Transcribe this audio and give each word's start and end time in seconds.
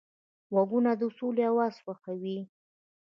غوږونه 0.53 0.91
د 0.99 1.01
سولې 1.17 1.43
اواز 1.51 1.75
خوښوي 1.83 2.39